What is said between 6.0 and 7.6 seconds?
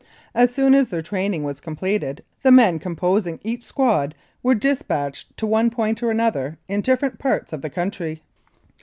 or another in different parts